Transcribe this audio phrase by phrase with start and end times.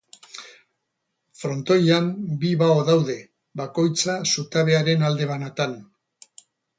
[1.41, 2.07] Frontoian
[2.45, 3.17] bi bao daude,
[3.61, 5.77] bakoitza zutabearen alde banatan.